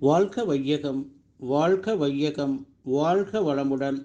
வாழ்க 0.00 0.44
வையகம் 0.44 1.12
வாழ்க 1.38 1.96
வையகம் 1.96 2.66
வாழ்க 2.82 3.40
வளமுடன். 3.40 3.98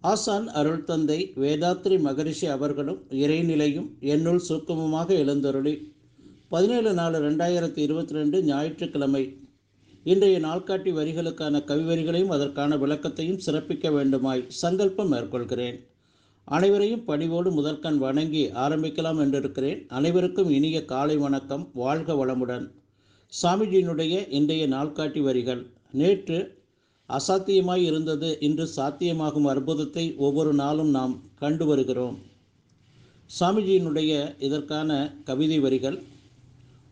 ஆசான் 0.00 0.48
அருள் 0.48 0.84
தந்தை 0.84 1.32
வேதாத்ரி 1.36 2.00
மகரிஷி 2.00 2.46
அவர்களும் 2.46 3.04
இறைநிலையும் 3.10 3.86
என்னுள் 4.00 4.42
சுருக்கமுமாக 4.48 5.08
எழுந்தருளி. 5.08 5.92
பதினேழு 6.48 6.92
நாலு 6.92 7.30
ரெண்டாயிரத்தி 7.30 7.78
இருபத்தி 7.78 8.12
ரெண்டு 8.12 8.42
ஞாயிற்றுக்கிழமை. 8.42 9.38
இன்றைய 10.02 10.40
நாள்காட்டி 10.40 10.92
வரிகளுக்கான 10.98 11.64
கவிவரிகளையும் 11.64 12.34
அதற்கான 12.36 12.76
விளக்கத்தையும் 12.76 13.40
சிறப்பிக்க 13.46 13.92
வேண்டுமாய் 13.92 14.44
சங்கல்பம் 14.48 15.12
மேற்கொள்கிறேன். 15.12 15.80
அனைவரையும் 16.44 17.04
பணிவோடு 17.04 17.52
முதற்கண் 17.52 17.98
வணங்கி 17.98 18.46
ஆரம்பிக்கலாம் 18.46 19.20
என்றிருக்கிறேன். 19.26 19.86
அனைவருக்கும் 19.88 20.50
இனிய 20.50 20.84
காலை 20.84 21.16
வணக்கம். 21.16 21.70
வாழ்க 21.74 22.26
வளமுடன். 22.26 22.70
சாமிஜியினுடைய 23.32 24.14
இன்றைய 24.38 24.64
நாள்காட்டி 24.74 25.20
வரிகள். 25.22 25.62
நேற்று 26.00 26.36
அசாத்தியமாய் 27.08 27.84
இருந்தது 27.88 28.28
இன்று 28.46 28.64
சாத்தியமாகும் 28.76 29.48
அற்புதத்தை 29.52 30.04
ஒவ்வொரு 30.26 30.52
நாளும் 30.60 30.92
நாம் 30.98 31.14
கண்டு 31.42 31.64
வருகிறோம். 31.70 32.16
சாமிஜியினுடைய 33.30 34.12
இதற்கான 34.46 34.90
கவிதை 35.28 35.58
வரிகள் 35.64 35.98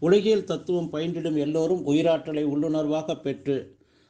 உலகியல் 0.02 0.48
தத்துவம் 0.50 0.90
பயின்றிடும் 0.94 1.38
எல்லோரும் 1.44 1.82
உயிராற்றலை 1.90 2.44
உள்ளுணர்வாக 2.52 3.16
பெற்று 3.20 3.56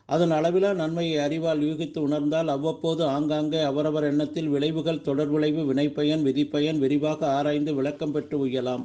அதன் 0.09 0.32
அளவிலா 0.38 0.70
நன்மையை 0.74 1.18
அறிவால் 1.27 1.62
யூகித்து 1.66 1.98
உணர்ந்தால் 2.07 2.51
அவ்வப்போது 2.54 3.02
ஆங்காங்கே 3.16 3.60
அவரவர் 3.70 4.09
எண்ணத்தில் 4.10 4.51
விளைவுகள் 4.54 5.04
தொடர்விளைவு 5.07 5.62
வினைப்பயன் 5.70 6.24
விதிப்பயன் 6.29 6.82
விரிவாக 6.84 7.20
ஆராய்ந்து 7.37 7.74
விளக்கம் 7.79 8.15
பெற்று 8.16 8.38
உய்யலாம் 8.45 8.84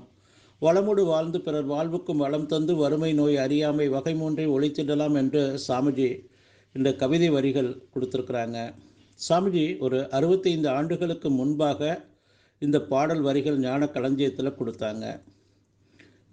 வளமுடு 0.61 1.03
வாழ்ந்து 1.05 1.39
பிறர் 1.41 1.67
வாழ்வுக்கும் 1.71 2.21
வளம் 2.23 2.45
தந்து 2.45 2.73
வறுமை 2.75 3.09
நோய் 3.13 3.35
அறியாமை 3.38 3.85
வகை 3.95 4.13
மூன்றை 4.16 4.45
ஒழித்திடலாம் 4.47 5.16
என்று 5.21 5.41
சாமிஜி 5.67 6.07
இந்த 6.75 6.89
கவிதை 7.02 7.30
வரிகள் 7.30 7.70
கொடுத்துருக்குறாங்க. 7.93 8.58
சாமிஜி 9.19 9.66
ஒரு 9.80 10.00
அறுபத்தைந்து 10.09 10.69
ஆண்டுகளுக்கு 10.69 11.30
முன்பாக 11.30 11.81
இந்த 12.61 12.78
பாடல் 12.91 13.22
வரிகள் 13.22 13.58
ஞான 13.59 13.85
களஞ்சியத்தில் 13.85 14.58
கொடுத்தாங்க. 14.59 15.05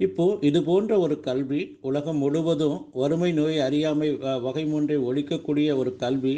இப்போது 0.00 0.38
இது 0.48 0.60
போன்ற 0.62 0.92
ஒரு 0.98 1.16
கல்வி 1.20 1.60
உலகம் 1.88 2.16
முழுவதும் 2.16 2.78
வறுமை 2.92 3.30
நோய் 3.32 3.58
அறியாமை 3.58 4.08
வகை 4.46 4.64
மூன்றை 4.64 4.96
ஒழிக்கக்கூடிய 5.10 5.68
ஒரு 5.76 5.92
கல்வி 5.96 6.36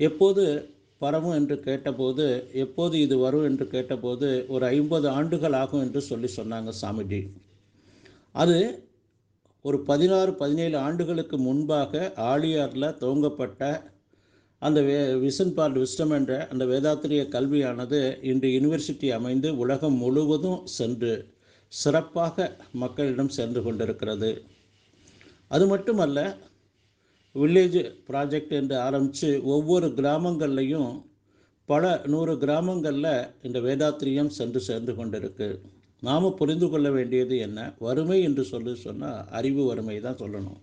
எப்போது 0.00 0.44
பரவும் 1.00 1.36
என்று 1.38 1.56
கேட்டபோது 1.60 2.24
எப்போது 2.64 2.94
இது 3.00 3.16
வரும் 3.18 3.46
என்று 3.50 3.66
கேட்டபோது 3.66 4.28
ஒரு 4.48 4.64
ஐம்பது 4.66 5.06
ஆண்டுகள் 5.18 5.56
ஆகும் 5.62 5.84
என்று 5.86 6.00
சொல்லி 6.10 6.28
சொன்னாங்க 6.36 6.72
சாமிஜி. 6.82 7.20
அது 8.34 8.58
ஒரு 9.64 9.78
பதினாறு 9.82 10.30
பதினேழு 10.34 10.76
ஆண்டுகளுக்கு 10.78 11.36
முன்பாக 11.38 12.12
ஆழியாரில் 12.32 12.96
துவங்கப்பட்ட 13.00 13.62
அந்த 14.62 14.78
வே 14.82 14.96
விசன் 15.24 15.52
பார்ட் 15.56 15.78
விஸ்டம் 15.78 16.12
என்ற 16.16 16.32
அந்த 16.52 16.64
வேதாத்திரிய 16.64 17.22
கல்வியானது 17.34 18.00
இன்று 18.30 18.48
யூனிவர்சிட்டி 18.56 19.08
அமைந்து 19.18 19.50
உலகம் 19.56 19.96
முழுவதும் 20.02 20.60
சென்று 20.76 21.12
சிறப்பாக 21.72 22.46
மக்களிடம் 22.82 23.32
சென்று 23.38 23.60
கொண்டிருக்கிறது. 23.62 24.30
அது 25.50 25.66
மட்டுமல்ல 25.66 26.18
வில்லேஜ் 27.34 27.80
ப்ராஜெக்ட் 28.08 28.54
என்று 28.60 28.76
ஆரம்பித்து 28.78 29.28
ஒவ்வொரு 29.44 29.88
கிராமங்கள்லையும் 29.88 30.90
பல 31.68 32.02
நூறு 32.06 32.38
கிராமங்களில் 32.38 33.12
இந்த 33.42 33.58
வேதாத்திரியம் 33.60 34.32
சென்று 34.38 34.60
சேர்ந்து 34.60 34.92
கொண்டிருக்கு. 34.92 35.48
நாம் 36.02 36.34
புரிந்து 36.34 36.70
கொள்ள 36.70 36.90
வேண்டியது 36.90 37.38
என்ன? 37.38 37.74
வறுமை 37.78 38.22
என்று 38.22 38.44
சொல்லி 38.44 38.74
சொன்னால் 38.74 39.28
அறிவு 39.28 39.64
வறுமை 39.64 40.00
தான் 40.00 40.20
சொல்லணும். 40.22 40.58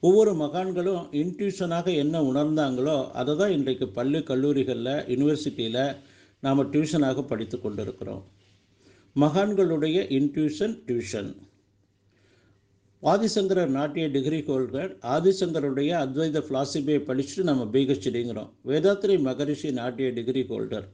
ஒவ்வொரு 0.00 0.32
மகான்களும் 0.32 1.04
இன்ட்யூஷனாக 1.22 1.86
என்ன 1.96 2.22
உணர்ந்தாங்களோ 2.22 2.96
அதை 3.10 3.36
தான் 3.36 3.50
இன்றைக்கு 3.50 3.88
பள்ளி 3.88 4.20
கல்லூரிகளில் 4.22 4.94
யூனிவர்சிட்டியில் 5.12 5.96
நாம் 6.40 6.70
டியூஷனாக 6.72 7.22
படித்து 7.22 7.60
கொண்டிருக்கிறோம். 7.60 8.24
மகான்களுடைய 9.16 9.98
இன்ட்யூஷன் 10.18 10.76
டியூஷன் 10.86 11.30
ஆதிசங்கரர் 13.02 13.72
நாட்டிய 13.76 14.04
டிகிரி 14.14 14.38
ஹோல்டர் 14.46 14.92
ஆதிசங்கருடைய 15.16 15.90
அத்வைத 16.04 16.38
ஃபிலாசபியை 16.46 17.00
படிச்சுட்டு 17.08 17.44
நம்ம 17.50 17.64
பிஹெச்டிங்கிறோம். 17.74 18.48
வேதாத்திரி 18.70 19.16
மகரிஷி 19.26 19.68
நாட்டிய 19.80 20.08
டிகிரி 20.16 20.42
ஹோல்டர் 20.48 20.86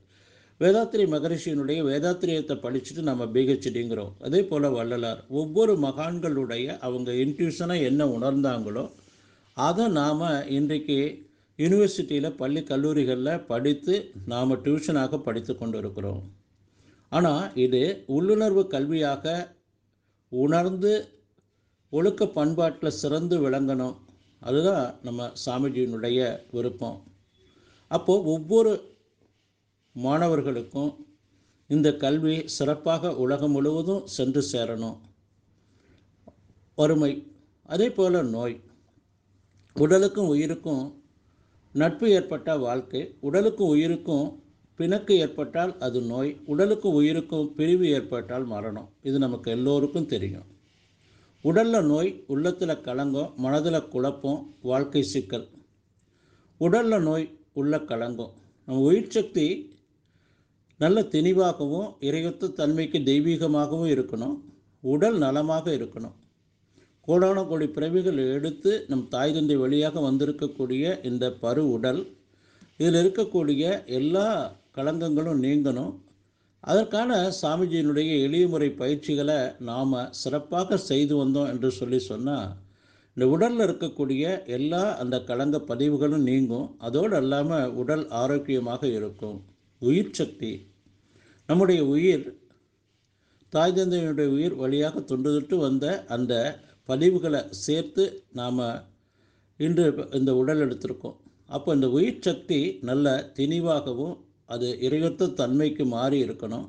வேதாத்திரி 0.61 1.05
மகரிஷியினுடைய 1.15 1.79
வேதாத்திரியத்தை 1.91 2.57
படிச்சுட்டு 2.65 3.03
நம்ம 3.09 3.25
பிஹெச்டிங்கிறோம். 3.37 4.13
அதே 4.27 4.41
போல் 4.51 4.69
வள்ளலார். 4.77 5.23
ஒவ்வொரு 5.41 5.73
மகான்களுடைய 5.87 6.77
அவங்க 6.87 7.13
இன்ட்யூஷனாக 7.25 7.89
என்ன 7.91 8.03
உணர்ந்தாங்களோ 8.17 8.85
அதை 9.57 9.87
நாம் 10.01 10.23
இன்றைக்கு 10.59 10.99
யூனிவர்சிட்டியில் 11.59 12.37
பள்ளி 12.43 12.63
கல்லூரிகளில் 12.71 13.43
படித்து 13.51 13.97
நாம் 14.33 14.55
டியூஷனாக 14.65 15.19
படித்து 15.27 15.53
கொண்டு 15.57 15.77
இருக்கிறோம் 15.83 16.23
ஆனால் 17.13 17.45
இது 17.65 17.83
உள்ளுணர்வு 18.17 18.63
கல்வியாக 18.75 19.35
உணர்ந்து 20.33 20.93
ஒழுக்க 21.97 22.27
பண்பாட்டில் 22.37 22.99
சிறந்து 23.01 23.37
விளங்கணும். 23.45 23.97
அதுதான் 24.49 24.87
நம்ம 25.07 25.27
சாமிஜியினுடைய 25.45 26.21
விருப்பம். 26.51 26.99
அப்போது 27.91 28.25
ஒவ்வொரு 28.35 28.73
மாணவர்களுக்கும் 30.05 30.93
இந்த 31.71 31.89
கல்வி 32.03 32.37
சிறப்பாக 32.57 33.13
உலகம் 33.25 33.55
முழுவதும் 33.57 34.07
சென்று 34.17 34.43
சேரணும். 34.53 34.97
வறுமை 36.79 37.13
அதே 37.75 37.89
போல் 37.91 38.19
நோய். 38.37 38.57
உடலுக்கும் 39.77 40.31
உயிருக்கும் 40.33 40.85
நட்பு 41.83 42.07
ஏற்பட்டால் 42.17 42.65
வாழ்க்கை 42.69 43.03
உடலுக்கும் 43.29 43.73
உயிருக்கும் 43.75 44.27
பிணக்கு 44.79 45.15
ஏற்பட்டால் 45.25 45.73
அது 45.87 46.01
நோய் 46.11 46.31
உடலுக்கும் 46.53 46.97
உயிருக்கும் 47.01 47.49
பிரிவு 47.59 47.87
ஏற்பட்டால் 47.97 48.47
மரணம். 48.53 48.91
இது 49.09 49.17
நமக்கு 49.19 49.49
எல்லோருக்கும் 49.57 50.11
தெரியும். 50.15 50.49
உடலில் 51.45 51.87
நோய் 51.87 52.11
உள்ளத்தில் 52.27 52.83
கலங்கம் 52.85 53.33
மனதில் 53.37 53.89
குழப்பம் 53.89 54.39
வாழ்க்கை 54.63 55.03
சிக்கல். 55.03 55.45
உடலில் 56.61 57.03
நோய் 57.03 57.27
உள்ள 57.53 57.77
கலங்கம் 57.91 58.31
நம்ம 58.67 58.79
உயிர் 58.81 59.11
சக்தி 59.17 59.47
நல்ல 60.81 61.03
தெளிவாகவும் 61.15 61.89
இறையொத்த 62.01 62.53
தன்மைக்கு 62.53 62.99
தெய்வீகமாகவும் 62.99 63.91
இருக்கணும். 63.97 64.37
உடல் 64.81 65.19
நலமாக 65.19 65.67
இருக்கணும். 65.71 66.17
கோடான 67.09 67.45
கோடி 67.47 67.67
பிறவிகள் 67.67 68.21
எடுத்து 68.37 68.73
நம் 68.89 69.09
தாய் 69.09 69.33
தந்தை 69.33 69.57
வழியாக 69.57 70.01
வந்திருக்கக்கூடிய 70.01 71.05
இந்த 71.05 71.25
பரு 71.43 71.65
உடல் 71.77 72.03
இதில் 72.77 72.99
இருக்கக்கூடிய 73.03 73.85
எல்லா 73.99 74.27
களங்கங்களும் 74.77 75.45
நீங்கணும். 75.47 75.93
அதற்கான 76.65 77.17
சாமிஜியினுடைய 77.43 78.11
எளிய 78.27 78.45
முறை 78.49 78.69
பயிற்சிகளை 78.71 79.39
நாம் 79.61 79.97
சிறப்பாக 80.11 80.77
செய்து 80.77 81.15
வந்தோம் 81.23 81.49
என்று 81.49 81.71
சொல்லி 81.71 81.99
சொன்னால் 81.99 82.53
இந்த 83.17 83.27
உடலில் 83.29 83.65
இருக்கக்கூடிய 83.67 84.25
எல்லா 84.47 84.97
அந்த 84.97 85.17
கலங்க 85.21 85.57
பதிவுகளும் 85.59 86.25
நீங்கும். 86.25 86.69
அதோடு 86.79 87.17
அல்லாமல் 87.17 87.73
உடல் 87.73 88.09
ஆரோக்கியமாக 88.09 88.83
இருக்கும். 88.87 89.37
உயிர் 89.83 90.11
சக்தி. 90.11 90.53
நம்முடைய 91.49 91.81
உயிர் 91.87 92.25
தாய் 93.53 93.77
தந்தையினுடைய 93.77 94.29
உயிர் 94.29 94.55
வழியாக 94.55 95.01
தொண்டுதொட்டு 95.01 95.57
வந்த 95.57 95.87
அந்த 96.09 96.35
பதிவுகளை 96.89 97.41
சேர்த்து 97.65 98.05
நாம் 98.33 98.63
இன்று 99.61 99.85
இந்த 100.11 100.31
உடல் 100.35 100.63
எடுத்திருக்கோம். 100.67 101.17
அப்போ 101.49 101.75
இந்த 101.75 101.89
உயிர் 101.91 102.25
சக்தி 102.29 102.61
நல்ல 102.81 103.33
தெளிவாகவும் 103.35 104.17
அது 104.49 104.69
இறையொத்த 104.87 105.33
தன்மைக்கு 105.41 105.85
மாறி 105.87 106.19
இருக்கணும். 106.25 106.67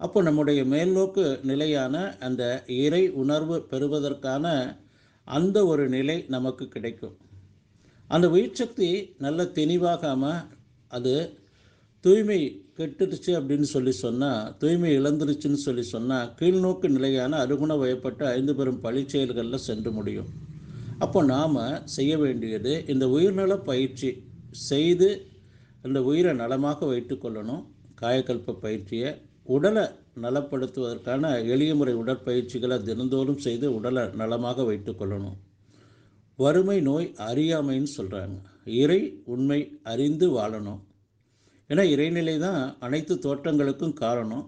அப்போ 0.00 0.18
நம்முடைய 0.22 0.60
மேல்நோக்கு 0.64 1.24
நிலையான 1.50 1.96
அந்த 2.18 2.42
இறை 2.84 3.02
உணர்வு 3.22 3.56
பெறுவதற்கான 3.70 4.46
அந்த 5.28 5.58
ஒரு 5.66 5.84
நிலை 5.88 6.16
நமக்கு 6.34 6.64
கிடைக்கும். 6.68 7.14
அந்த 8.10 8.26
உயிர் 8.30 8.58
சக்தி 8.60 8.88
நல்ல 9.18 9.44
தெளிவாகாமல் 9.58 10.42
அது 10.88 11.14
தூய்மை 12.04 12.40
கெட்டுடுச்சு 12.78 13.30
அப்படின்னு 13.38 13.66
சொல்லி 13.74 13.92
சொன்னால் 13.92 14.50
தூய்மை 14.58 14.90
இழந்துருச்சுன்னு 14.98 15.60
சொல்லி 15.66 15.84
சொன்னால் 15.94 16.28
கீழ்நோக்கு 16.40 16.88
நிலையான 16.88 17.38
அருகுண 17.44 17.72
வயப்பட்ட 17.78 18.22
ஐந்து 18.32 18.54
பெரும் 18.54 18.82
பழிச்செயல்களில் 18.82 19.64
சென்று 19.68 19.92
முடியும். 19.92 20.28
அப்போ 20.98 21.22
நாம் 21.24 21.56
செய்ய 21.96 22.12
வேண்டியது 22.18 22.74
இந்த 22.86 23.06
உயிர்நல 23.06 23.56
பயிற்சி 23.70 24.10
செய்து 24.70 25.08
அந்த 25.86 25.98
உயிரை 26.10 26.34
நலமாக 26.42 26.86
வைத்துக்கொள்ளணும் 26.92 27.64
காயக்கல்ப 28.00 28.58
பயிற்சியை 28.64 29.10
உடலை 29.56 29.84
நலப்படுத்துவதற்கான 30.22 31.24
எளிய 31.54 31.72
முறை 31.74 31.94
உடற்பயிற்சிகளை 32.02 32.76
தினந்தோறும் 32.82 33.42
செய்து 33.46 33.66
உடலை 33.78 34.04
நலமாக 34.20 34.64
வைத்துக்கொள்ளணும் 34.70 35.36
வறுமை 36.38 36.78
நோய் 36.88 37.06
அறியாமைன்னு 37.26 37.90
சொல்கிறாங்க 37.96 38.36
இறை 38.80 38.98
உண்மை 39.34 39.58
அறிந்து 39.92 40.26
வாழணும். 40.36 40.80
ஏன்னா 41.70 41.84
இறைநிலை 41.94 42.34
தான் 42.38 42.60
அனைத்து 42.86 43.14
தோற்றங்களுக்கும் 43.26 43.94
காரணம். 44.02 44.44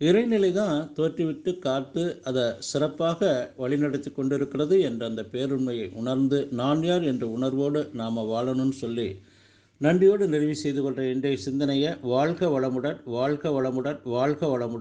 இறைநிலை 0.00 0.50
தான் 0.52 0.78
தோற்றிவிட்டு 0.96 1.50
காத்து 1.58 2.04
அதை 2.28 2.44
சிறப்பாக 2.70 3.30
வழிநடத்தி 3.62 4.10
கொண்டிருக்கிறது 4.12 4.76
என்ற 4.88 5.02
அந்த 5.10 5.22
பேருண்மையை 5.34 5.86
உணர்ந்து 6.00 6.38
நான் 6.60 6.82
யார் 6.82 7.04
என்ற 7.12 7.26
உணர்வோடு 7.36 7.82
நாம் 8.00 8.18
வாழணும்னு 8.32 8.76
சொல்லி 8.82 9.08
நன்றியோடு 9.84 10.24
நிறைவு 10.32 10.54
செய்து 10.54 10.80
கொள்கிற 10.82 11.04
இன்றைய 11.08 11.36
சிந்தனையை 11.36 11.90
வாழ்க 12.10 12.46
வளமுடன் 12.46 12.98
வாழ்க 13.04 13.50
வளமுடன் 13.56 13.96
வாழ்க 14.04 14.42
வளமுடன். 14.46 14.80